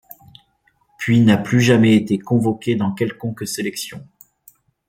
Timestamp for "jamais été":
1.61-2.17